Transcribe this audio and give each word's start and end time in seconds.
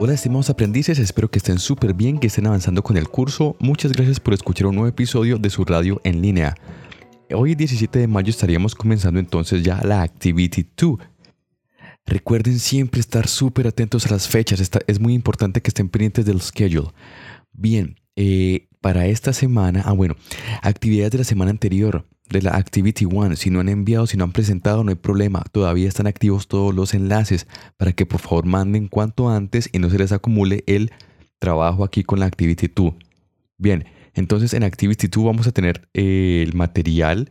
Hola 0.00 0.12
estimados 0.12 0.50
aprendices, 0.50 0.98
espero 0.98 1.30
que 1.30 1.38
estén 1.38 1.60
súper 1.60 1.94
bien, 1.94 2.18
que 2.18 2.26
estén 2.26 2.48
avanzando 2.48 2.82
con 2.82 2.96
el 2.96 3.08
curso. 3.08 3.54
Muchas 3.60 3.92
gracias 3.92 4.18
por 4.18 4.34
escuchar 4.34 4.66
un 4.66 4.74
nuevo 4.74 4.88
episodio 4.88 5.38
de 5.38 5.48
su 5.50 5.64
radio 5.64 6.00
en 6.02 6.20
línea. 6.20 6.56
Hoy 7.32 7.54
17 7.54 8.00
de 8.00 8.08
mayo 8.08 8.30
estaríamos 8.30 8.74
comenzando 8.74 9.20
entonces 9.20 9.62
ya 9.62 9.80
la 9.84 10.02
Activity 10.02 10.66
2. 10.76 10.98
Recuerden 12.06 12.58
siempre 12.58 13.00
estar 13.00 13.28
súper 13.28 13.68
atentos 13.68 14.04
a 14.06 14.10
las 14.10 14.26
fechas, 14.26 14.68
es 14.84 15.00
muy 15.00 15.14
importante 15.14 15.62
que 15.62 15.68
estén 15.68 15.88
pendientes 15.88 16.26
del 16.26 16.42
schedule. 16.42 16.88
Bien, 17.52 17.94
eh, 18.16 18.66
para 18.80 19.06
esta 19.06 19.32
semana, 19.32 19.82
ah 19.86 19.92
bueno, 19.92 20.16
actividades 20.62 21.12
de 21.12 21.18
la 21.18 21.24
semana 21.24 21.52
anterior, 21.52 22.04
de 22.28 22.42
la 22.42 22.52
Activity 22.56 23.04
One. 23.04 23.36
Si 23.36 23.50
no 23.50 23.60
han 23.60 23.68
enviado, 23.68 24.06
si 24.06 24.16
no 24.16 24.24
han 24.24 24.32
presentado, 24.32 24.84
no 24.84 24.90
hay 24.90 24.96
problema. 24.96 25.44
Todavía 25.52 25.88
están 25.88 26.06
activos 26.06 26.48
todos 26.48 26.74
los 26.74 26.94
enlaces 26.94 27.46
para 27.76 27.92
que 27.92 28.06
por 28.06 28.20
favor 28.20 28.46
manden 28.46 28.88
cuanto 28.88 29.28
antes 29.28 29.68
y 29.72 29.78
no 29.78 29.90
se 29.90 29.98
les 29.98 30.12
acumule 30.12 30.64
el 30.66 30.92
trabajo 31.38 31.84
aquí 31.84 32.02
con 32.02 32.20
la 32.20 32.26
Activity 32.26 32.70
2. 32.74 32.94
Bien, 33.58 33.84
entonces 34.14 34.54
en 34.54 34.64
Activity 34.64 35.08
2 35.08 35.24
vamos 35.24 35.46
a 35.46 35.52
tener 35.52 35.88
eh, 35.94 36.44
el 36.46 36.54
material 36.54 37.30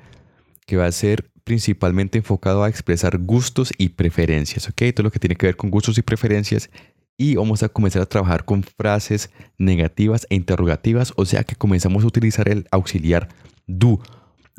que 0.65 0.77
va 0.77 0.85
a 0.85 0.91
ser 0.91 1.29
principalmente 1.43 2.17
enfocado 2.17 2.63
a 2.63 2.69
expresar 2.69 3.17
gustos 3.17 3.73
y 3.77 3.89
preferencias, 3.89 4.69
¿ok? 4.69 4.81
Todo 4.95 5.03
lo 5.03 5.11
que 5.11 5.19
tiene 5.19 5.35
que 5.35 5.47
ver 5.47 5.57
con 5.57 5.69
gustos 5.69 5.97
y 5.97 6.01
preferencias. 6.01 6.69
Y 7.17 7.35
vamos 7.35 7.63
a 7.63 7.69
comenzar 7.69 8.01
a 8.01 8.05
trabajar 8.05 8.45
con 8.45 8.63
frases 8.63 9.29
negativas 9.57 10.25
e 10.29 10.35
interrogativas, 10.35 11.13
o 11.15 11.25
sea 11.25 11.43
que 11.43 11.55
comenzamos 11.55 12.03
a 12.03 12.07
utilizar 12.07 12.49
el 12.49 12.65
auxiliar 12.71 13.29
do 13.67 13.99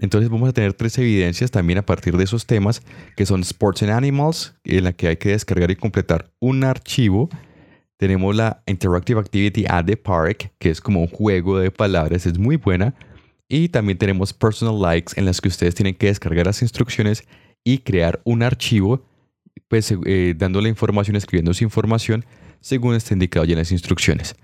entonces 0.01 0.29
vamos 0.29 0.49
a 0.49 0.53
tener 0.53 0.73
tres 0.73 0.99
evidencias 0.99 1.51
también 1.51 1.79
a 1.79 1.87
partir 1.87 2.17
de 2.17 2.25
esos 2.25 2.47
temas, 2.47 2.83
que 3.17 3.27
son 3.27 3.43
Sports 3.43 3.83
and 3.83 3.93
Animals, 3.93 4.55
en 4.65 4.85
la 4.85 4.93
que 4.93 5.09
hay 5.09 5.17
que 5.17 5.31
descargar 5.31 5.71
y 5.71 5.77
completar 5.77 6.33
un 6.41 6.65
archivo. 6.65 7.29
Tenemos 7.97 8.35
la 8.35 8.63
Interactive 8.67 9.21
Activity 9.21 9.65
at 9.69 9.85
the 9.85 9.97
Park, 9.97 10.53
que 10.59 10.71
es 10.71 10.81
como 10.81 11.01
un 11.01 11.07
juego 11.07 11.59
de 11.59 11.71
palabras, 11.71 12.27
es 12.27 12.39
muy 12.39 12.57
buena. 12.57 12.95
Y 13.49 13.69
también 13.69 13.99
tenemos 13.99 14.33
Personal 14.33 14.81
Likes, 14.81 15.13
en 15.17 15.27
las 15.27 15.41
que 15.41 15.49
ustedes 15.49 15.75
tienen 15.77 15.95
que 15.95 16.07
descargar 16.07 16.47
las 16.47 16.63
instrucciones 16.63 17.25
y 17.63 17.79
crear 17.79 18.21
un 18.25 18.43
archivo, 18.43 19.07
pues 19.69 19.95
eh, 20.07 20.35
dándole 20.37 20.69
información, 20.69 21.15
escribiendo 21.15 21.55
su 21.55 21.63
información, 21.63 22.25
según 22.61 22.95
está 22.95 23.15
indicado 23.15 23.45
ya 23.45 23.53
en 23.53 23.59
las 23.59 23.71
instrucciones. 23.71 24.35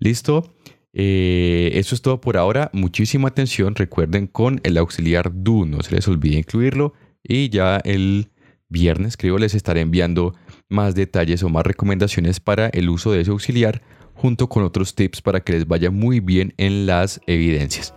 ¿Listo? 0.00 0.54
Eh, 0.92 1.70
eso 1.74 1.94
es 1.94 2.02
todo 2.02 2.20
por 2.20 2.36
ahora. 2.36 2.70
Muchísima 2.72 3.28
atención. 3.28 3.74
Recuerden 3.74 4.26
con 4.26 4.60
el 4.64 4.78
auxiliar 4.78 5.30
do, 5.32 5.66
no 5.66 5.82
se 5.82 5.94
les 5.94 6.08
olvide 6.08 6.38
incluirlo. 6.38 6.94
Y 7.22 7.48
ya 7.50 7.78
el 7.84 8.30
viernes, 8.68 9.16
creo, 9.16 9.38
les 9.38 9.54
estaré 9.54 9.80
enviando 9.80 10.34
más 10.68 10.94
detalles 10.94 11.42
o 11.42 11.48
más 11.48 11.64
recomendaciones 11.64 12.40
para 12.40 12.68
el 12.68 12.88
uso 12.88 13.12
de 13.12 13.22
ese 13.22 13.30
auxiliar, 13.30 13.82
junto 14.14 14.48
con 14.48 14.62
otros 14.62 14.94
tips 14.94 15.22
para 15.22 15.40
que 15.40 15.52
les 15.52 15.66
vaya 15.66 15.90
muy 15.90 16.20
bien 16.20 16.54
en 16.56 16.86
las 16.86 17.20
evidencias. 17.26 17.94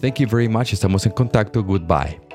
Thank 0.00 0.18
you 0.18 0.28
very 0.28 0.48
much. 0.48 0.72
Estamos 0.72 1.06
en 1.06 1.12
contacto. 1.12 1.62
Goodbye. 1.62 2.31